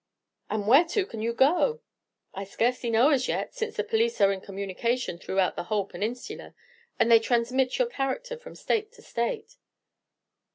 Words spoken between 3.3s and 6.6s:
since the police are in communication throughout the whole Peninsula,